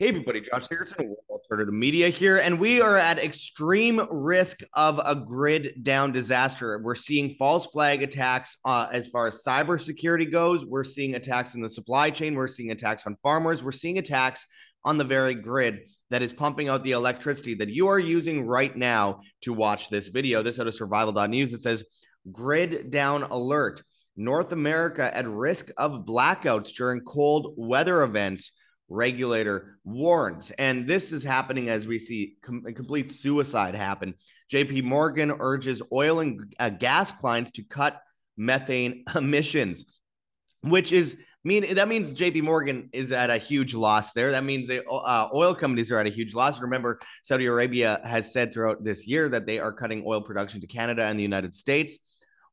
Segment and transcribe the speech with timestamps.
[0.00, 5.16] Hey everybody, Josh Sigurdson, Alternative Media here, and we are at extreme risk of a
[5.16, 6.80] grid down disaster.
[6.84, 10.64] We're seeing false flag attacks uh, as far as cybersecurity goes.
[10.64, 12.36] We're seeing attacks in the supply chain.
[12.36, 13.64] We're seeing attacks on farmers.
[13.64, 14.46] We're seeing attacks
[14.84, 18.76] on the very grid that is pumping out the electricity that you are using right
[18.76, 20.44] now to watch this video.
[20.44, 21.52] This out of survival.news.
[21.52, 21.82] It says
[22.30, 23.82] grid down alert.
[24.16, 28.52] North America at risk of blackouts during cold weather events
[28.88, 30.50] regulator warns.
[30.52, 34.14] And this is happening as we see com- complete suicide happen.
[34.52, 38.00] JP Morgan urges oil and uh, gas clients to cut
[38.36, 39.84] methane emissions,
[40.62, 44.32] which is mean that means JP Morgan is at a huge loss there.
[44.32, 46.60] That means the uh, oil companies are at a huge loss.
[46.60, 50.66] Remember, Saudi Arabia has said throughout this year that they are cutting oil production to
[50.66, 51.98] Canada and the United States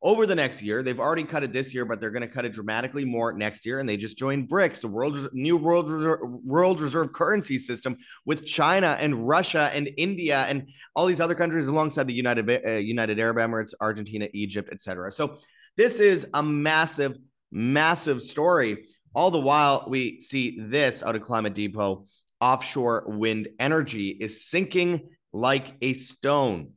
[0.06, 0.84] over the next year.
[0.84, 3.66] They've already cut it this year, but they're going to cut it dramatically more next
[3.66, 3.80] year.
[3.80, 8.46] And they just joined BRICS, the world new world reserve, world reserve currency system with
[8.46, 13.20] China and Russia and India and all these other countries alongside the United uh, United
[13.20, 15.12] Arab Emirates, Argentina, Egypt, etc.
[15.12, 15.40] So
[15.76, 17.18] this is a massive,
[17.52, 18.86] massive story.
[19.16, 22.06] All the while, we see this out of Climate Depot:
[22.40, 26.74] offshore wind energy is sinking like a stone,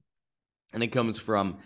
[0.73, 1.59] and it comes from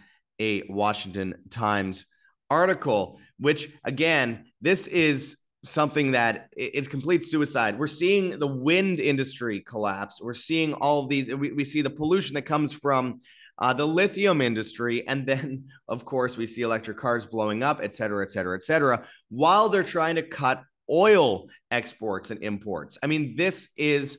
[0.43, 2.05] a Washington Times
[2.51, 7.79] article, which again, this is something that it's complete suicide.
[7.79, 10.21] We're seeing the wind industry collapse.
[10.21, 11.33] We're seeing all of these.
[11.33, 13.21] We, we see the pollution that comes from
[13.59, 15.07] uh, the lithium industry.
[15.07, 18.63] And then, of course, we see electric cars blowing up, et cetera, et cetera, et
[18.63, 22.99] cetera, while they're trying to cut oil exports and imports.
[23.03, 24.19] I mean, this is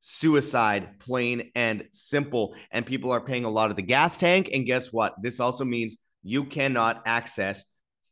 [0.00, 2.54] suicide, plain and simple.
[2.70, 4.50] And people are paying a lot of the gas tank.
[4.52, 5.14] And guess what?
[5.22, 7.64] This also means you cannot access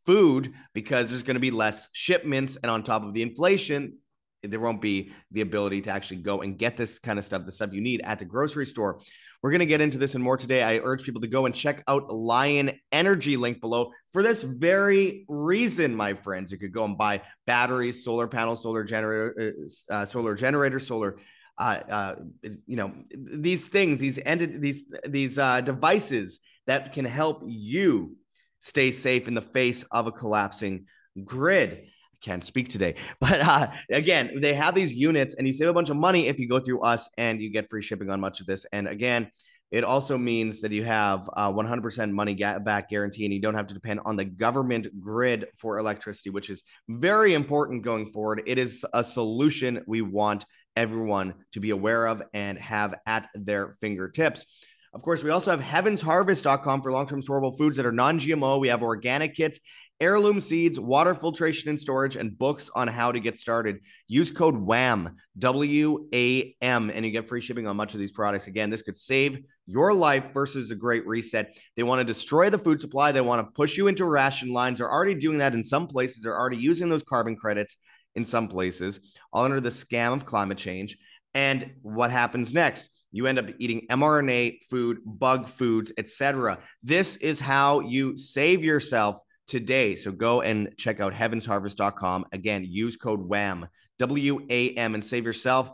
[0.06, 2.56] food because there's going to be less shipments.
[2.56, 3.94] And on top of the inflation,
[4.42, 7.53] there won't be the ability to actually go and get this kind of stuff, the
[7.53, 9.00] stuff you need at the grocery store.
[9.42, 10.62] We're going to get into this and more today.
[10.62, 15.25] I urge people to go and check out Lion Energy link below for this very
[15.28, 16.50] reason, my friends.
[16.50, 19.54] You could go and buy batteries, solar panels, solar generator,
[19.91, 21.19] uh, uh solar generator, solar
[21.59, 27.43] uh, uh, you know these things these ended these these uh, devices that can help
[27.47, 28.17] you
[28.61, 30.87] stay safe in the face of a collapsing
[31.25, 35.69] grid I can't speak today but uh, again they have these units and you save
[35.69, 38.21] a bunch of money if you go through us and you get free shipping on
[38.21, 39.31] much of this and again
[39.71, 43.75] it also means that you have 100% money back guarantee and you don't have to
[43.75, 48.43] depend on the government grid for electricity, which is very important going forward.
[48.47, 50.47] It is a solution we want
[50.78, 54.47] everyone to be aware of and have at their fingertips.
[54.94, 58.59] Of course, we also have heavensharvest.com for long term storable foods that are non GMO.
[58.59, 59.61] We have organic kits,
[60.00, 63.81] heirloom seeds, water filtration and storage, and books on how to get started.
[64.06, 68.12] Use code WAM, W A M, and you get free shipping on much of these
[68.12, 68.47] products.
[68.47, 71.59] Again, this could save your life versus a great reset.
[71.77, 74.78] They want to destroy the food supply, they want to push you into ration lines.
[74.78, 77.77] They're already doing that in some places, they're already using those carbon credits
[78.19, 79.01] in some places,
[79.33, 80.99] all under the scam of climate change.
[81.33, 82.91] And what happens next?
[83.12, 86.59] You end up eating mRNA food, bug foods, etc.
[86.83, 89.95] This is how you save yourself today.
[89.97, 92.27] So go and check out heavensharvest.com.
[92.33, 93.67] Again, use code WAM,
[93.99, 95.71] W A M, and save yourself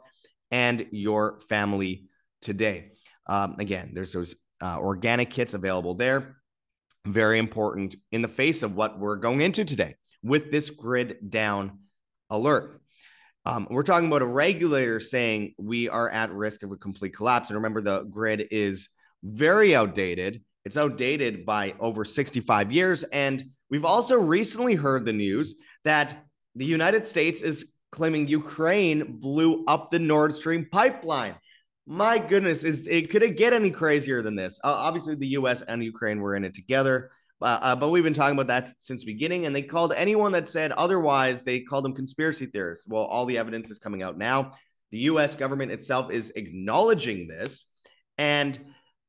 [0.50, 2.04] and your family
[2.41, 2.93] today.
[3.27, 6.37] Um, again, there's those uh, organic kits available there.
[7.06, 11.81] Very important in the face of what we're going into today with this grid down
[12.30, 12.80] alert.
[13.46, 17.50] Um, we're talking about a regulator saying we are at risk of a complete collapse.
[17.50, 18.88] And remember, the grid is
[19.22, 20.42] very outdated.
[20.64, 23.02] It's outdated by over 65 years.
[23.02, 26.24] And we've also recently heard the news that
[26.54, 31.34] the United States is claiming Ukraine blew up the Nord Stream pipeline.
[31.86, 34.58] My goodness, is it could it get any crazier than this?
[34.64, 35.60] Uh, obviously, the U.S.
[35.60, 37.10] and Ukraine were in it together.
[37.44, 40.32] Uh, uh, but we've been talking about that since the beginning, and they called anyone
[40.32, 42.88] that said otherwise, they called them conspiracy theorists.
[42.88, 44.53] Well, all the evidence is coming out now.
[44.93, 47.66] The US government itself is acknowledging this.
[48.16, 48.59] And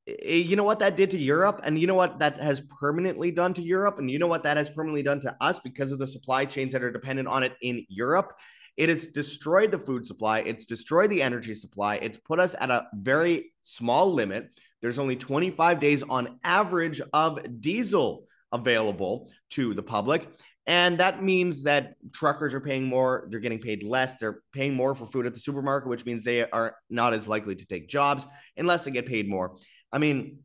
[0.06, 1.62] eh, you know what that did to Europe?
[1.64, 4.00] And you know what that has permanently done to Europe?
[4.00, 6.74] And you know what that has permanently done to us because of the supply chains
[6.74, 8.34] that are dependent on it in Europe?
[8.76, 10.40] It has destroyed the food supply.
[10.40, 11.96] It's destroyed the energy supply.
[11.96, 14.50] It's put us at a very small limit.
[14.82, 20.28] There's only 25 days on average of diesel available to the public.
[20.68, 24.96] And that means that truckers are paying more, they're getting paid less, they're paying more
[24.96, 28.26] for food at the supermarket, which means they are not as likely to take jobs
[28.58, 29.58] unless they get paid more.
[29.92, 30.40] I mean,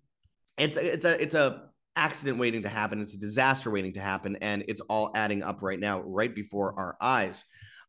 [0.58, 1.62] it's it's a it's a
[1.96, 5.62] accident waiting to happen, it's a disaster waiting to happen, and it's all adding up
[5.62, 7.42] right now, right before our eyes.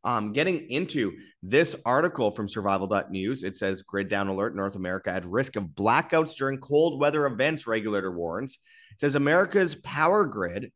[0.04, 1.14] Um, getting into
[1.44, 6.36] this article from survival.news, it says grid down alert North America at risk of blackouts
[6.36, 8.58] during cold weather events, regulator warns.
[9.02, 10.72] Says America's power grid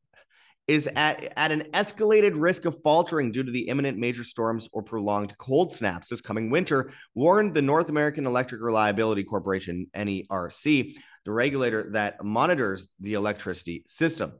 [0.68, 4.82] is at, at an escalated risk of faltering due to the imminent major storms or
[4.82, 11.32] prolonged cold snaps this coming winter, warned the North American Electric Reliability Corporation, NERC, the
[11.32, 14.32] regulator that monitors the electricity system.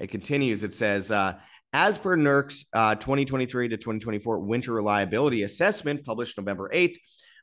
[0.00, 1.34] It continues, it says, uh,
[1.72, 6.96] as per NERC's uh, 2023 to 2024 winter reliability assessment published November 8th,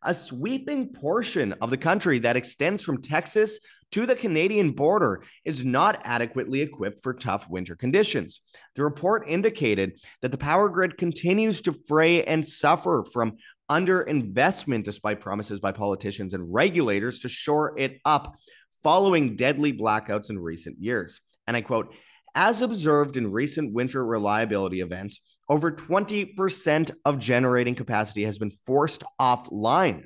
[0.03, 3.59] a sweeping portion of the country that extends from Texas
[3.91, 8.41] to the Canadian border is not adequately equipped for tough winter conditions.
[8.75, 13.37] The report indicated that the power grid continues to fray and suffer from
[13.69, 18.35] underinvestment despite promises by politicians and regulators to shore it up
[18.81, 21.19] following deadly blackouts in recent years.
[21.45, 21.93] And I quote,
[22.33, 25.19] as observed in recent winter reliability events,
[25.51, 30.05] over 20% of generating capacity has been forced offline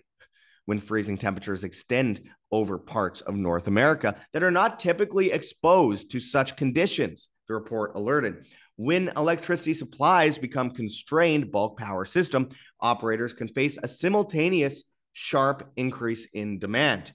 [0.65, 6.19] when freezing temperatures extend over parts of North America that are not typically exposed to
[6.19, 8.47] such conditions, the report alerted.
[8.75, 12.50] When electricity supplies become constrained bulk power system,
[12.80, 14.83] operators can face a simultaneous
[15.13, 17.13] sharp increase in demand.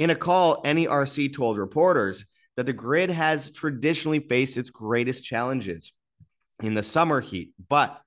[0.00, 2.26] In a call, NERC told reporters
[2.56, 5.92] that the grid has traditionally faced its greatest challenges
[6.62, 8.00] in the summer heat, but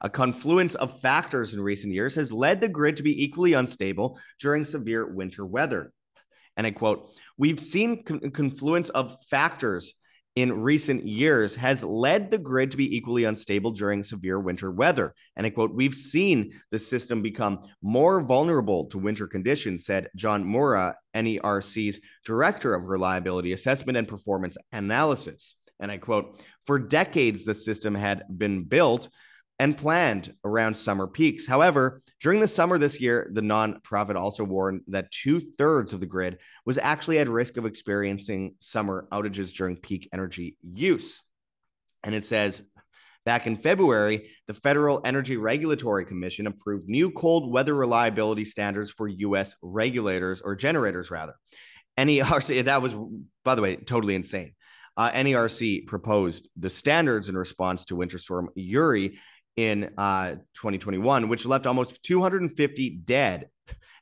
[0.00, 4.18] a confluence of factors in recent years has led the grid to be equally unstable
[4.40, 5.92] during severe winter weather.
[6.56, 9.94] And I quote, we've seen con- confluence of factors
[10.36, 15.14] in recent years has led the grid to be equally unstable during severe winter weather.
[15.36, 20.44] And I quote, we've seen the system become more vulnerable to winter conditions, said John
[20.44, 25.56] Moura, NERC's Director of Reliability Assessment and Performance Analysis.
[25.80, 29.08] And I quote, for decades, the system had been built
[29.58, 31.46] and planned around summer peaks.
[31.46, 36.06] However, during the summer this year, the nonprofit also warned that two thirds of the
[36.06, 41.22] grid was actually at risk of experiencing summer outages during peak energy use.
[42.02, 42.62] And it says,
[43.26, 49.08] Back in February, the Federal Energy Regulatory Commission approved new cold weather reliability standards for
[49.08, 51.34] US regulators or generators, rather.
[51.98, 52.94] NERC, that was,
[53.44, 54.54] by the way, totally insane
[54.96, 59.18] uh, NERC proposed the standards in response to Winter Storm Uri
[59.56, 63.48] in uh, 2021, which left almost 250 dead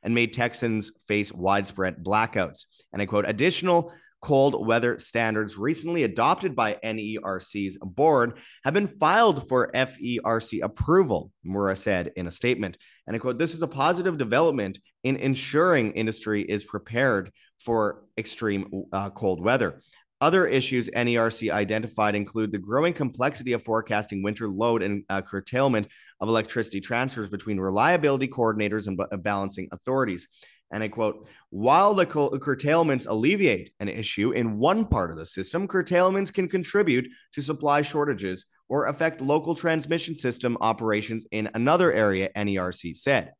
[0.03, 2.65] and made Texans face widespread blackouts.
[2.93, 3.91] And I quote, additional
[4.21, 11.77] cold weather standards recently adopted by NERC's board have been filed for FERC approval, Moura
[11.77, 12.77] said in a statement.
[13.07, 18.85] And I quote, this is a positive development in ensuring industry is prepared for extreme
[18.91, 19.81] uh, cold weather.
[20.21, 25.87] Other issues NERC identified include the growing complexity of forecasting winter load and uh, curtailment
[26.19, 30.27] of electricity transfers between reliability coordinators and b- balancing authorities.
[30.71, 35.25] And I quote, while the co- curtailments alleviate an issue in one part of the
[35.25, 41.93] system, curtailments can contribute to supply shortages or affect local transmission system operations in another
[41.93, 43.31] area, NERC said.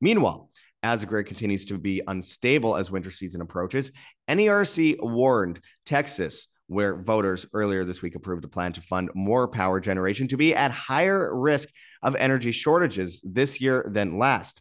[0.00, 0.50] Meanwhile,
[0.84, 3.90] as the grid continues to be unstable as winter season approaches.
[4.28, 9.80] NERC warned Texas, where voters earlier this week approved a plan to fund more power
[9.80, 11.70] generation, to be at higher risk
[12.02, 14.60] of energy shortages this year than last.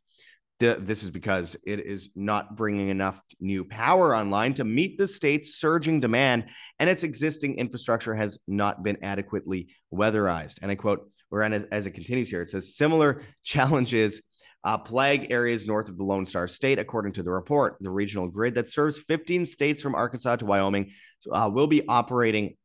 [0.60, 5.56] This is because it is not bringing enough new power online to meet the state's
[5.56, 6.46] surging demand,
[6.80, 10.60] and its existing infrastructure has not been adequately weatherized.
[10.62, 14.22] And I quote, whereas as, as it continues here, it says similar challenges
[14.64, 17.78] uh, plague areas north of the Lone Star State, according to the report.
[17.80, 20.92] The regional grid that serves 15 states from Arkansas to Wyoming
[21.32, 22.56] uh, will be operating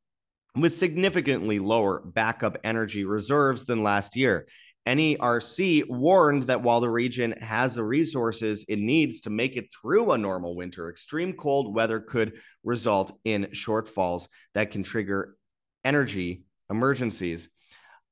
[0.56, 4.46] with significantly lower backup energy reserves than last year.
[4.88, 10.12] NERC warned that while the region has the resources it needs to make it through
[10.12, 15.36] a normal winter, extreme cold weather could result in shortfalls that can trigger
[15.84, 17.50] energy emergencies.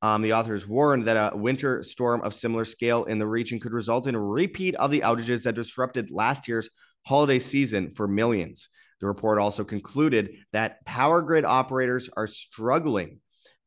[0.03, 3.73] Um, the authors warned that a winter storm of similar scale in the region could
[3.73, 6.69] result in a repeat of the outages that disrupted last year's
[7.07, 8.69] holiday season for millions.
[9.01, 13.21] The report also concluded that power grid operators are struggling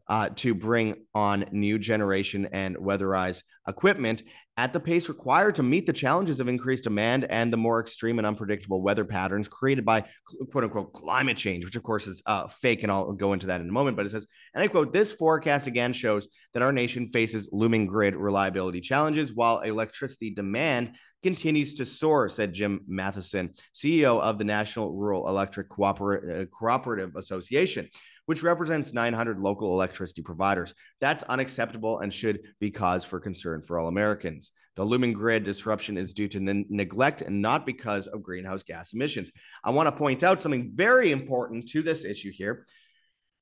[0.09, 4.23] uh, to bring on new generation and weatherize equipment
[4.57, 8.17] at the pace required to meet the challenges of increased demand and the more extreme
[8.17, 10.03] and unpredictable weather patterns created by
[10.51, 12.83] quote unquote climate change, which of course is uh, fake.
[12.83, 13.95] And I'll go into that in a moment.
[13.95, 17.85] But it says, and I quote, this forecast again shows that our nation faces looming
[17.85, 24.43] grid reliability challenges while electricity demand continues to soar, said Jim Matheson, CEO of the
[24.43, 27.89] National Rural Electric Cooper- uh, Cooperative Association.
[28.29, 30.75] Which represents 900 local electricity providers.
[31.01, 34.51] That's unacceptable and should be cause for concern for all Americans.
[34.75, 38.93] The looming grid disruption is due to ne- neglect and not because of greenhouse gas
[38.93, 39.31] emissions.
[39.63, 42.67] I want to point out something very important to this issue here.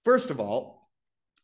[0.06, 0.77] First of all,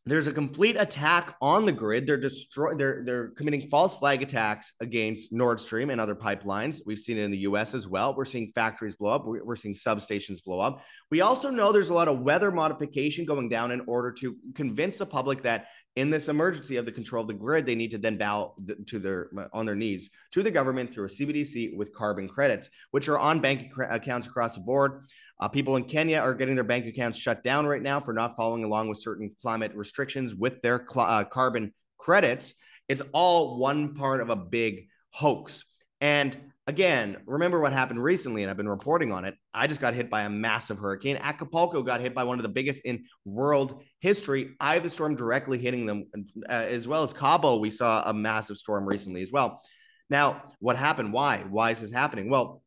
[0.06, 2.06] there's a complete attack on the grid.
[2.06, 6.82] They're destroy they're they're committing false flag attacks against Nord Stream and other pipelines.
[6.86, 8.14] We've seen it in the US as well.
[8.14, 9.26] We're seeing factories blow up.
[9.26, 10.84] We're seeing substations blow up.
[11.10, 14.98] We also know there's a lot of weather modification going down in order to convince
[14.98, 17.98] the public that in this emergency of the control of the grid, they need to
[17.98, 18.54] then bow
[18.88, 23.08] to their on their knees to the government through a CBDC with carbon credits, which
[23.08, 25.06] are on bank accounts across the board.
[25.40, 28.36] Uh, people in Kenya are getting their bank accounts shut down right now for not
[28.36, 32.56] following along with certain climate restrictions with their cl- uh, carbon credits.
[32.90, 35.66] It's all one part of a big hoax.
[36.02, 36.36] And
[36.68, 39.36] again, remember what happened recently, and I've been reporting on it.
[39.54, 41.18] I just got hit by a massive hurricane.
[41.18, 44.56] Acapulco got hit by one of the biggest in world history.
[44.60, 46.06] I have the storm directly hitting them,
[46.50, 47.58] uh, as well as Cabo.
[47.58, 49.62] We saw a massive storm recently as well.
[50.10, 51.12] Now, what happened?
[51.12, 51.44] Why?
[51.50, 52.30] Why is this happening?
[52.30, 52.62] Well,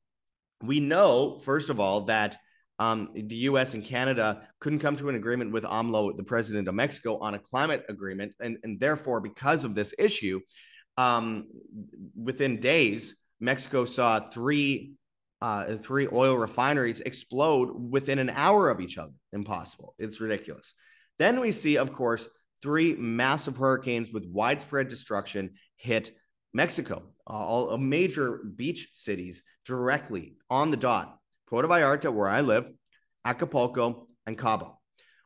[0.63, 2.37] we know, first of all, that
[2.79, 6.75] um, the US and Canada couldn't come to an agreement with AMLO, the president of
[6.75, 8.33] Mexico, on a climate agreement.
[8.41, 10.41] And, and therefore, because of this issue,
[10.99, 11.47] um,
[12.15, 14.93] within days, Mexico saw three
[15.43, 19.13] uh, three oil refineries explode within an hour of each other.
[19.33, 19.95] Impossible.
[19.99, 20.73] It's ridiculous.
[21.19, 22.27] Then we see, of course,
[22.63, 26.11] three massive hurricanes with widespread destruction hit
[26.55, 31.19] Mexico, all major beach cities directly on the dot.
[31.49, 32.67] Puerto Vallarta, where I live,
[33.25, 34.81] Acapulco, and Cabo.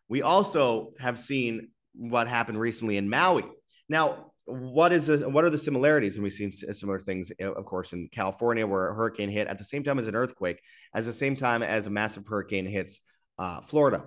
[0.08, 3.44] We also have seen what happened recently in Maui.
[3.88, 6.16] Now, what is the, what are the similarities?
[6.16, 9.64] And we've seen similar things, of course, in California, where a hurricane hit at the
[9.64, 10.60] same time as an earthquake,
[10.94, 13.00] at the same time as a massive hurricane hits
[13.38, 14.04] uh, Florida.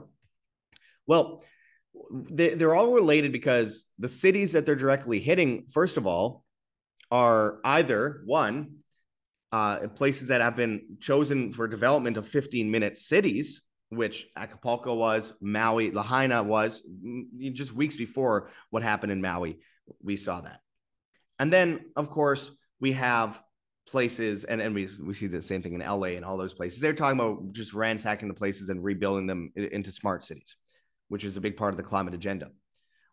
[1.08, 1.44] Well,
[2.12, 6.44] they, they're all related because the cities that they're directly hitting, first of all,
[7.12, 8.78] are either one
[9.52, 13.62] uh, places that have been chosen for development of 15 minute cities,
[13.96, 16.82] which Acapulco was, Maui, Lahaina was,
[17.54, 19.60] just weeks before what happened in Maui,
[20.02, 20.60] we saw that.
[21.40, 23.42] And then, of course, we have
[23.88, 26.80] places, and, and we, we see the same thing in LA and all those places.
[26.80, 30.56] They're talking about just ransacking the places and rebuilding them into smart cities,
[31.10, 32.52] which is a big part of the climate agenda.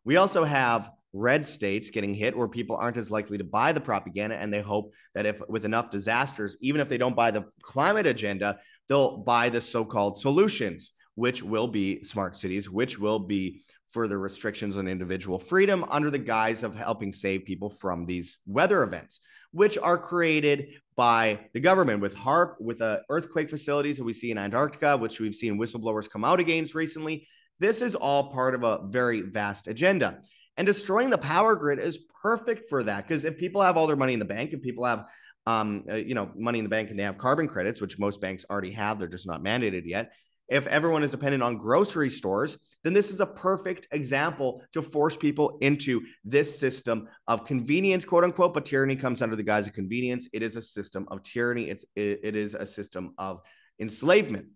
[0.04, 3.80] We also have red states getting hit where people aren't as likely to buy the
[3.80, 7.44] propaganda and they hope that if with enough disasters even if they don't buy the
[7.62, 13.62] climate agenda they'll buy the so-called solutions which will be smart cities which will be
[13.88, 18.84] further restrictions on individual freedom under the guise of helping save people from these weather
[18.84, 19.20] events
[19.52, 24.30] which are created by the government with harp with uh, earthquake facilities that we see
[24.30, 27.26] in antarctica which we've seen whistleblowers come out against recently.
[27.58, 30.20] This is all part of a very vast agenda
[30.60, 33.96] and destroying the power grid is perfect for that because if people have all their
[33.96, 35.06] money in the bank, if people have
[35.46, 38.20] um, uh, you know, money in the bank and they have carbon credits, which most
[38.20, 40.12] banks already have, they're just not mandated yet.
[40.50, 45.16] If everyone is dependent on grocery stores, then this is a perfect example to force
[45.16, 48.52] people into this system of convenience, quote unquote.
[48.52, 50.28] But tyranny comes under the guise of convenience.
[50.34, 51.70] It is a system of tyranny.
[51.70, 53.40] It's it, it is a system of
[53.78, 54.48] enslavement.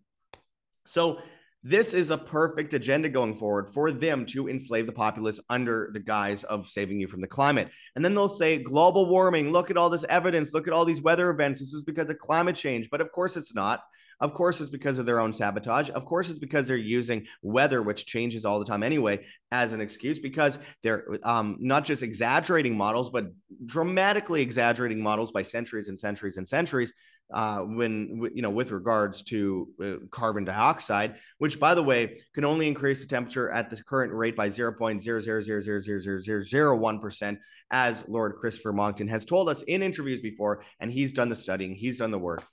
[0.84, 1.20] So
[1.64, 5.98] this is a perfect agenda going forward for them to enslave the populace under the
[5.98, 7.70] guise of saving you from the climate.
[7.96, 11.02] And then they'll say global warming, look at all this evidence, look at all these
[11.02, 11.60] weather events.
[11.60, 12.90] This is because of climate change.
[12.90, 13.82] But of course, it's not.
[14.20, 15.90] Of course, it's because of their own sabotage.
[15.90, 19.80] Of course, it's because they're using weather, which changes all the time anyway, as an
[19.80, 23.26] excuse because they're um, not just exaggerating models, but
[23.66, 26.92] dramatically exaggerating models by centuries and centuries and centuries
[27.34, 32.44] uh, when you know with regards to uh, carbon dioxide, which by the way can
[32.44, 39.08] only increase the temperature at the current rate by 0.000000001 percent, as Lord Christopher Monckton
[39.08, 42.44] has told us in interviews before, and he's done the studying, he's done the work.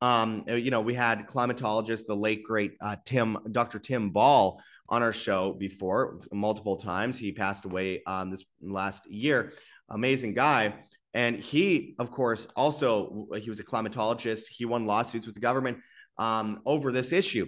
[0.00, 3.80] Um, uh, you know, we had climatologist, the late great uh, Tim, Dr.
[3.80, 7.18] Tim Ball, on our show before multiple times.
[7.18, 9.52] He passed away um, this last year.
[9.90, 10.74] Amazing guy.
[11.14, 14.42] And he, of course, also he was a climatologist.
[14.50, 15.78] He won lawsuits with the government
[16.18, 17.46] um, over this issue.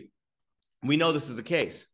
[0.83, 1.87] We know this is the case.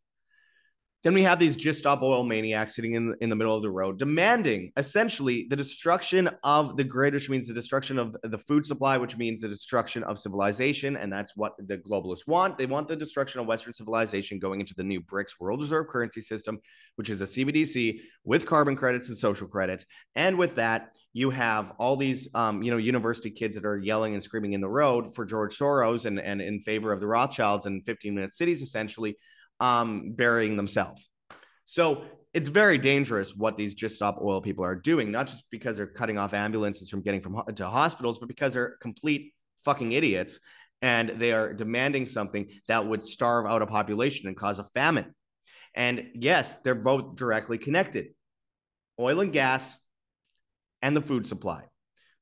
[1.06, 3.70] Then we have these just stop oil maniacs sitting in, in the middle of the
[3.70, 8.66] road, demanding essentially the destruction of the grid, which means the destruction of the food
[8.66, 10.96] supply, which means the destruction of civilization.
[10.96, 12.58] And that's what the globalists want.
[12.58, 16.23] They want the destruction of Western civilization going into the new BRICS world reserve currency
[16.23, 16.58] system,
[16.96, 19.87] which is a CBDC with carbon credits and social credits.
[20.16, 24.12] And with that, you have all these, um, you know, university kids that are yelling
[24.12, 27.64] and screaming in the road for George Soros and, and in favor of the Rothschilds
[27.64, 29.16] and 15 minute cities, essentially
[29.58, 31.08] um, burying themselves.
[31.64, 32.04] So
[32.35, 35.87] it's very dangerous what these just stop oil people are doing, not just because they're
[35.87, 39.32] cutting off ambulances from getting from to hospitals, but because they're complete
[39.64, 40.38] fucking idiots
[40.82, 45.14] and they are demanding something that would starve out a population and cause a famine.
[45.75, 48.08] And yes, they're both directly connected.
[49.00, 49.78] Oil and gas
[50.83, 51.64] and the food supply.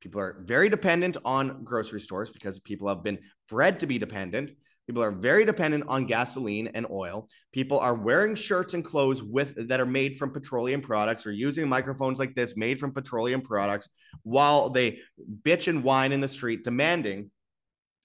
[0.01, 3.19] People are very dependent on grocery stores because people have been
[3.49, 4.51] bred to be dependent.
[4.87, 7.27] People are very dependent on gasoline and oil.
[7.53, 11.67] People are wearing shirts and clothes with that are made from petroleum products or using
[11.69, 13.89] microphones like this made from petroleum products
[14.25, 14.99] while they
[15.43, 17.31] bitch and whine in the street demanding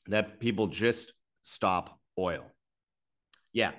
[0.08, 2.46] that people just stop oil.
[3.52, 3.72] Yeah,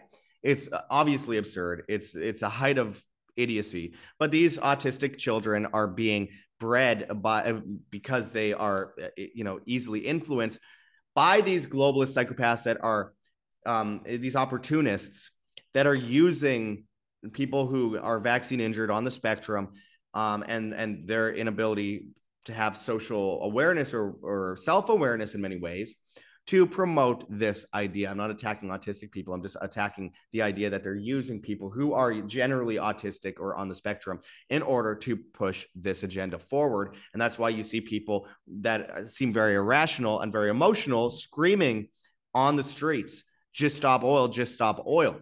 [0.43, 1.85] it's uh, obviously absurd.
[1.89, 3.03] It's it's a height of
[3.37, 3.95] idiocy.
[4.19, 6.29] But these autistic children are being
[6.61, 7.55] bred by
[7.91, 10.61] because they are you know easily influenced
[11.15, 13.13] by these globalist psychopaths that are
[13.67, 15.33] um, these opportunists
[15.75, 16.85] that are using
[17.33, 19.71] people who are vaccine injured on the spectrum
[20.15, 22.07] um, and and their inability
[22.45, 25.97] to have social awareness or, or self-awareness in many ways
[26.51, 28.11] to promote this idea.
[28.11, 29.33] I'm not attacking autistic people.
[29.33, 33.69] I'm just attacking the idea that they're using people who are generally autistic or on
[33.69, 36.97] the spectrum in order to push this agenda forward.
[37.13, 41.87] And that's why you see people that seem very irrational and very emotional screaming
[42.35, 45.21] on the streets, just stop oil, just stop oil.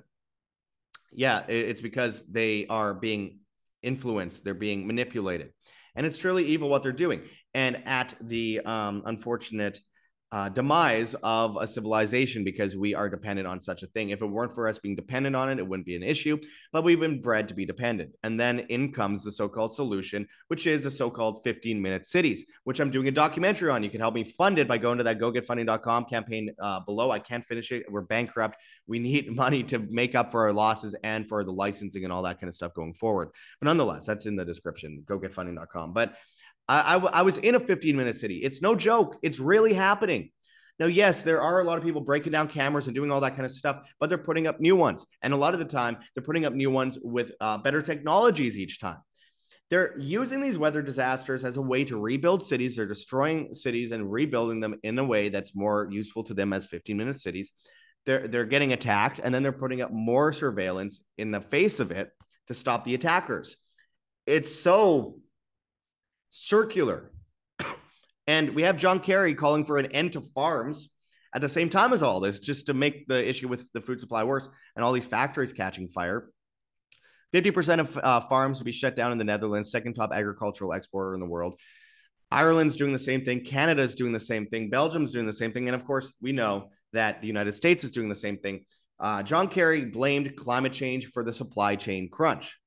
[1.13, 3.41] Yeah, it's because they are being
[3.83, 5.53] influenced, they're being manipulated.
[5.95, 7.21] And it's truly evil what they're doing.
[7.53, 9.81] And at the um, unfortunate
[10.31, 14.11] uh, demise of a civilization because we are dependent on such a thing.
[14.11, 16.39] If it weren't for us being dependent on it, it wouldn't be an issue,
[16.73, 18.13] but we've been bred to be dependent.
[18.23, 22.05] And then in comes the so called solution, which is the so called 15 minute
[22.07, 23.83] cities, which I'm doing a documentary on.
[23.83, 27.11] You can help me fund it by going to that gogetfunding.com campaign uh, below.
[27.11, 27.87] I can't finish it.
[27.91, 28.61] We're bankrupt.
[28.87, 32.23] We need money to make up for our losses and for the licensing and all
[32.25, 33.31] that kind of stuff going forward.
[33.61, 35.95] But nonetheless, that's in the description, gogetfunding.com.
[35.95, 36.15] But
[36.69, 38.37] I, I, was in a 15 minute city.
[38.37, 39.17] It's no joke.
[39.23, 40.31] It's really happening.
[40.79, 43.35] Now, yes, there are a lot of people breaking down cameras and doing all that
[43.35, 45.05] kind of stuff, but they're putting up new ones.
[45.23, 48.59] And a lot of the time, they're putting up new ones with uh, better technologies
[48.59, 48.99] each time.
[49.71, 52.77] They're using these weather disasters as a way to rebuild cities.
[52.77, 56.67] They're destroying cities and rebuilding them in a way that's more useful to them as
[56.67, 57.53] 15 minute cities.
[58.07, 61.91] They're, they're getting attacked, and then they're putting up more surveillance in the face of
[61.91, 62.11] it
[62.47, 63.57] to stop the attackers.
[64.27, 65.19] It's so
[66.29, 67.11] circular.
[68.27, 70.91] and we have John Kerry calling for an end to farms
[71.35, 74.01] at the same time as all this, just to make the issue with the food
[74.01, 76.31] supply worse and all these factories catching fire.
[77.35, 81.15] 50% of uh, farms will be shut down in the Netherlands, second top agricultural exporter
[81.15, 81.61] in the world.
[82.31, 83.45] Ireland's doing the same thing.
[83.45, 84.71] Canada's doing the same thing.
[84.71, 85.69] Belgium's doing the same thing.
[85.69, 88.65] And of course, we know that the United States is doing the same thing.
[88.99, 92.59] Uh, John Kerry blamed climate change for the supply chain crunch.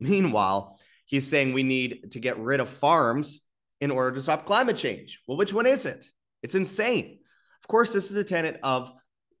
[0.00, 0.78] Meanwhile,
[1.12, 3.42] He's saying we need to get rid of farms
[3.82, 5.20] in order to stop climate change.
[5.28, 6.06] Well, which one is it?
[6.42, 7.18] It's insane.
[7.62, 8.90] Of course, this is a tenet of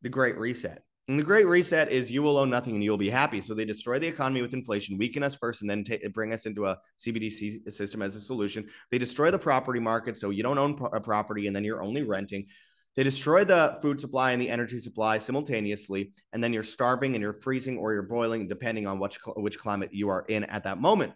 [0.02, 0.82] the Great Reset.
[1.08, 3.40] And the Great Reset is you will own nothing and you will be happy.
[3.40, 6.44] So they destroy the economy with inflation, weaken us first, and then t- bring us
[6.44, 8.68] into a CBDC system as a solution.
[8.90, 10.18] They destroy the property market.
[10.18, 12.48] So you don't own a property and then you're only renting.
[12.96, 16.12] They destroy the food supply and the energy supply simultaneously.
[16.34, 19.94] And then you're starving and you're freezing or you're boiling, depending on which, which climate
[19.94, 21.14] you are in at that moment.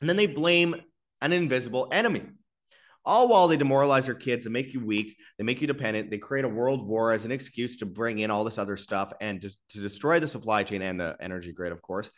[0.00, 0.74] And then they blame
[1.20, 2.22] an invisible enemy.
[3.04, 6.10] All while they demoralize your kids and make you weak, they make you dependent.
[6.10, 9.12] They create a world war as an excuse to bring in all this other stuff
[9.20, 12.10] and to, to destroy the supply chain and the energy grid, of course.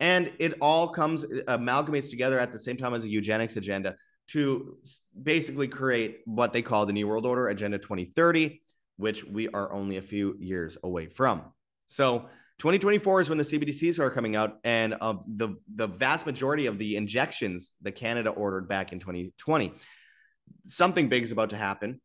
[0.00, 3.96] And it all comes, amalgamates together at the same time as a eugenics agenda
[4.28, 4.78] to
[5.22, 8.62] basically create what they call the New World Order Agenda 2030,
[8.96, 11.42] which we are only a few years away from.
[11.86, 12.28] So,
[12.62, 16.78] 2024 is when the CBDCs are coming out, and uh, the the vast majority of
[16.78, 19.74] the injections that Canada ordered back in 2020,
[20.64, 22.00] something big is about to happen.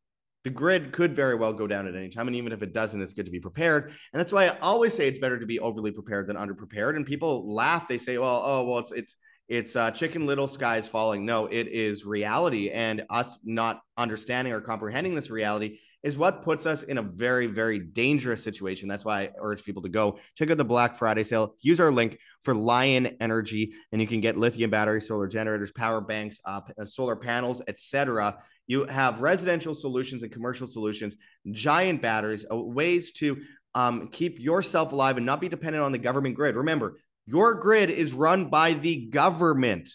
[0.46, 3.00] The grid could very well go down at any time, and even if it doesn't,
[3.00, 3.90] it's good to be prepared.
[3.90, 6.96] And that's why I always say it's better to be overly prepared than underprepared.
[6.96, 9.16] And people laugh; they say, "Well, oh, well, it's it's
[9.48, 11.26] it's uh, chicken little skies falling.
[11.26, 16.66] No it is reality and us not understanding or comprehending this reality is what puts
[16.66, 18.90] us in a very very dangerous situation.
[18.90, 21.56] That's why i urge people to go check out the black friday sale.
[21.62, 26.02] Use our link for lion energy and you can get lithium batteries solar generators power
[26.02, 31.16] banks uh, solar panels etc you have residential solutions and commercial solutions
[31.52, 33.42] giant batteries uh, ways to
[33.78, 36.56] um, keep yourself alive and not be dependent on the government grid.
[36.56, 36.98] Remember
[37.28, 39.90] your grid is run by the government.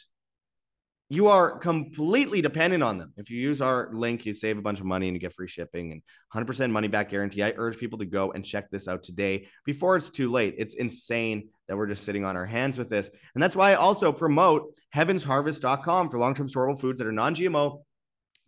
[1.08, 3.12] you are completely dependent on them.
[3.18, 5.46] If you use our link, you save a bunch of money and you get free
[5.46, 6.02] shipping and
[6.34, 7.42] 100% money back guarantee.
[7.42, 10.54] I urge people to go and check this out today before it's too late.
[10.56, 13.10] It's insane that we're just sitting on our hands with this.
[13.34, 17.34] And that's why I also promote heavensharvest.com for long term storable foods that are non
[17.34, 17.82] GMO.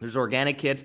[0.01, 0.85] There's organic kits,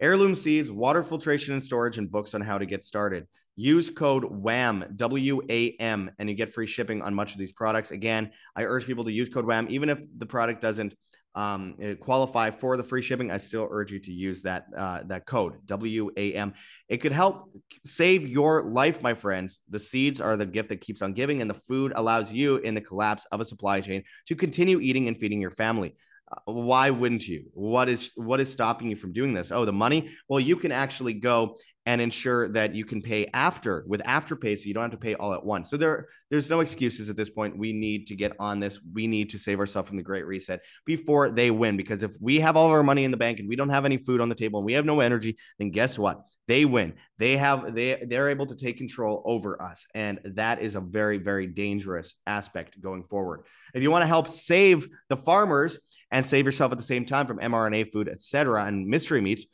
[0.00, 3.26] heirloom seeds, water filtration and storage, and books on how to get started.
[3.56, 7.52] Use code WAM, W A M, and you get free shipping on much of these
[7.52, 7.90] products.
[7.90, 10.94] Again, I urge people to use code WAM, even if the product doesn't
[11.34, 15.00] um, eh, qualify for the free shipping, I still urge you to use that uh,
[15.06, 16.54] that code WAM.
[16.88, 17.50] It could help
[17.84, 19.60] save your life, my friends.
[19.70, 22.74] The seeds are the gift that keeps on giving, and the food allows you, in
[22.74, 25.94] the collapse of a supply chain, to continue eating and feeding your family.
[26.30, 27.44] Uh, why wouldn't you?
[27.52, 29.52] What is what is stopping you from doing this?
[29.52, 30.10] Oh, the money.
[30.28, 34.64] Well, you can actually go and ensure that you can pay after with afterpay so
[34.64, 35.70] you don't have to pay all at once.
[35.70, 37.56] So there there's no excuses at this point.
[37.56, 38.80] We need to get on this.
[38.92, 42.40] We need to save ourselves from the great reset before they win because if we
[42.40, 44.28] have all of our money in the bank and we don't have any food on
[44.28, 46.22] the table and we have no energy, then guess what?
[46.48, 46.94] They win.
[47.18, 51.18] They have they they're able to take control over us and that is a very
[51.18, 53.44] very dangerous aspect going forward.
[53.74, 55.78] If you want to help save the farmers
[56.10, 59.44] and save yourself at the same time from mRNA food, etc., and mystery meats,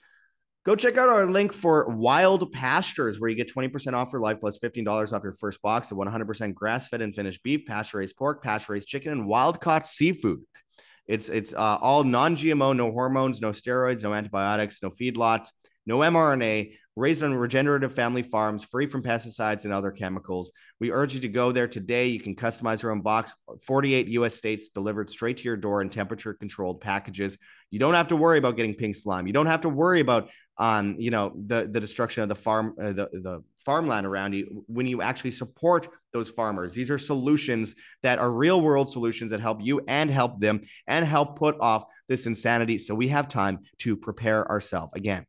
[0.65, 4.39] Go check out our link for Wild Pastures, where you get 20% off your life
[4.39, 8.17] plus $15 off your first box of 100% grass fed and finished beef, pasture raised
[8.17, 10.41] pork, pasture raised chicken, and wild caught seafood.
[11.09, 15.49] It's it's uh, all non GMO, no hormones, no steroids, no antibiotics, no feedlots,
[15.87, 20.53] no mRNA, raised on regenerative family farms, free from pesticides and other chemicals.
[20.79, 22.09] We urge you to go there today.
[22.09, 23.35] You can customize your own box,
[23.67, 27.39] 48 US states delivered straight to your door in temperature controlled packages.
[27.71, 29.27] You don't have to worry about getting pink slime.
[29.27, 32.75] You don't have to worry about um, you know, the the destruction of the farm
[32.81, 36.75] uh, the the farmland around you when you actually support those farmers.
[36.75, 41.05] These are solutions that are real world solutions that help you and help them and
[41.05, 44.93] help put off this insanity so we have time to prepare ourselves.
[44.95, 45.25] Again,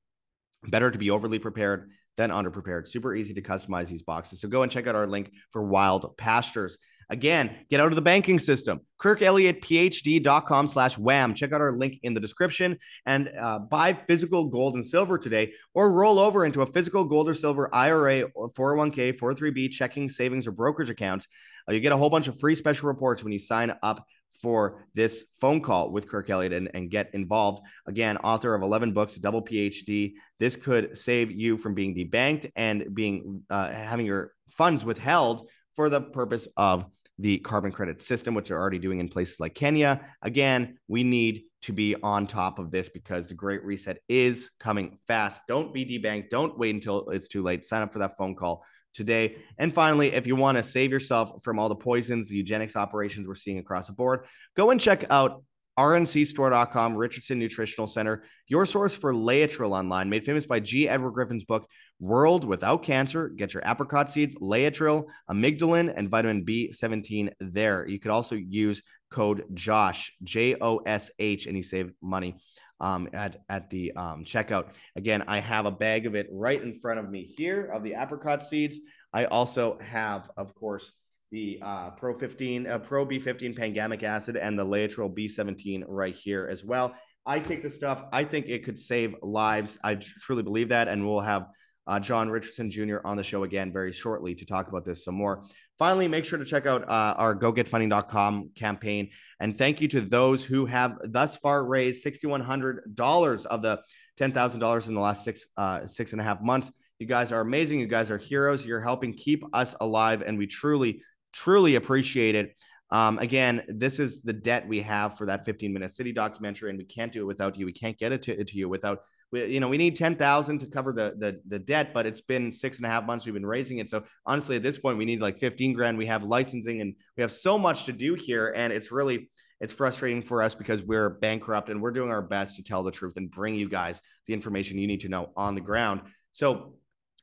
[0.67, 2.87] Better to be overly prepared than underprepared.
[2.87, 4.41] Super easy to customize these boxes.
[4.41, 6.77] So go and check out our link for Wild Pastures.
[7.09, 8.81] Again, get out of the banking system.
[9.01, 11.33] KirkElliottPhD.com slash wam.
[11.33, 15.53] Check out our link in the description and uh, buy physical gold and silver today
[15.73, 20.47] or roll over into a physical gold or silver IRA or 401k, 403b checking, savings,
[20.47, 21.27] or brokerage accounts.
[21.67, 24.05] Uh, you get a whole bunch of free special reports when you sign up
[24.41, 27.65] for this phone call with Kirk Elliott and, and get involved.
[27.87, 30.13] Again, author of 11 books, a double PhD.
[30.39, 35.89] This could save you from being debanked and being uh, having your funds withheld for
[35.89, 36.85] the purpose of
[37.19, 40.01] the carbon credit system, which are already doing in places like Kenya.
[40.21, 44.97] Again, we need to be on top of this because the Great Reset is coming
[45.07, 45.41] fast.
[45.47, 46.29] Don't be debanked.
[46.29, 47.65] Don't wait until it's too late.
[47.65, 49.37] Sign up for that phone call today.
[49.57, 53.27] And finally, if you want to save yourself from all the poisons, the eugenics operations
[53.27, 54.25] we're seeing across the board,
[54.55, 55.43] go and check out
[55.77, 60.87] rncstore.com, Richardson Nutritional Center, your source for Laetrile online, made famous by G.
[60.87, 61.67] Edward Griffin's book,
[61.99, 63.29] World Without Cancer.
[63.29, 67.87] Get your apricot seeds, Laetrile, amygdalin, and vitamin B17 there.
[67.87, 72.35] You could also use code JOSH, J O S H, and you save money
[72.79, 74.67] um, at at the um, checkout.
[74.95, 77.93] Again, I have a bag of it right in front of me here of the
[77.93, 78.79] apricot seeds.
[79.13, 80.91] I also have, of course,
[81.31, 86.47] the uh, Pro 15, uh, Pro B15 pangamic acid and the Laetrile B17 right here
[86.49, 86.95] as well.
[87.25, 88.03] I take this stuff.
[88.11, 89.79] I think it could save lives.
[89.83, 91.47] I truly believe that, and we'll have
[91.87, 92.97] uh, John Richardson Jr.
[93.03, 95.43] on the show again very shortly to talk about this some more.
[95.79, 99.09] Finally, make sure to check out uh, our gogetfunding.com campaign.
[99.39, 103.81] And thank you to those who have thus far raised $6,100 of the
[104.19, 106.71] $10,000 in the last six, uh, six and a half months.
[106.99, 107.79] You guys are amazing.
[107.79, 108.65] You guys are heroes.
[108.65, 110.21] You're helping keep us alive.
[110.21, 111.01] And we truly,
[111.33, 112.55] truly appreciate it.
[112.93, 116.77] Um, again, this is the debt we have for that 15 minute city documentary, and
[116.77, 117.65] we can't do it without you.
[117.65, 118.99] We can't get it to, to you without,
[119.31, 122.51] we, you know, we need 10,000 to cover the, the, the debt, but it's been
[122.51, 123.89] six and a half months we've been raising it.
[123.89, 125.97] So honestly, at this point, we need like 15 grand.
[125.97, 128.53] We have licensing and we have so much to do here.
[128.55, 132.57] And it's really, it's frustrating for us because we're bankrupt and we're doing our best
[132.57, 135.55] to tell the truth and bring you guys the information you need to know on
[135.55, 136.01] the ground.
[136.31, 136.75] So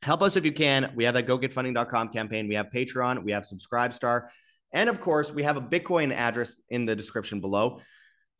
[0.03, 0.93] help us if you can.
[0.97, 2.49] We have that gogetfunding.com campaign.
[2.49, 3.23] We have Patreon.
[3.23, 4.31] We have Subscribestar.
[4.73, 7.81] And of course, we have a Bitcoin address in the description below.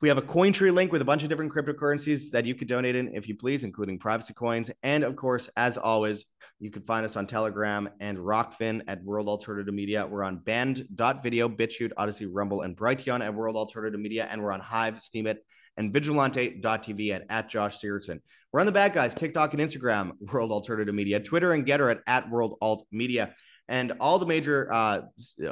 [0.01, 2.97] We have a Cointree link with a bunch of different cryptocurrencies that you could donate
[2.97, 4.71] in if you please, including privacy coins.
[4.83, 6.25] And of course, as always,
[6.59, 10.07] you can find us on Telegram and Rokfin at World Alternative Media.
[10.07, 14.27] We're on Banned.video, BitChute, Odysee, Rumble, and Brighteon at World Alternative Media.
[14.31, 15.37] And we're on Hive, Steemit,
[15.77, 18.21] and Vigilante.tv at, at Josh Sigurdson.
[18.53, 22.01] We're on the bad guys, TikTok and Instagram, World Alternative Media, Twitter and Gettr at,
[22.07, 23.35] at World Alt Media
[23.71, 25.03] and all the major uh,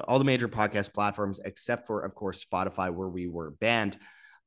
[0.07, 3.97] all the major podcast platforms except for of course Spotify where we were banned.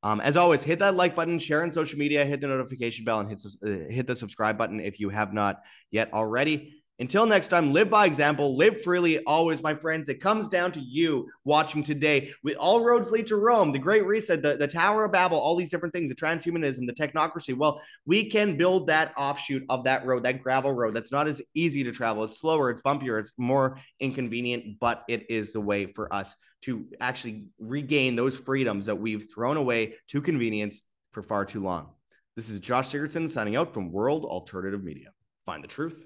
[0.04, 3.20] Um, as always, hit that like button, share on social media, hit the notification bell,
[3.20, 6.81] and hit, uh, hit the subscribe button if you have not yet already.
[7.02, 10.08] Until next time, live by example, live freely always, my friends.
[10.08, 12.32] It comes down to you watching today.
[12.44, 15.56] With all roads lead to Rome, the Great Reset, the, the Tower of Babel, all
[15.56, 17.58] these different things, the transhumanism, the technocracy.
[17.58, 20.94] Well, we can build that offshoot of that road, that gravel road.
[20.94, 22.24] That's not as easy to travel.
[22.24, 26.36] It's slower, it's bumpier, it's more inconvenient, but it is the way for us
[26.66, 30.84] to actually regain those freedoms that we've thrown away to convenience
[31.14, 31.90] for far too long.
[32.36, 35.10] This is Josh Sigurdson signing out from World Alternative Media.
[35.48, 36.06] Find the truth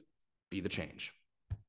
[0.50, 1.14] be the change.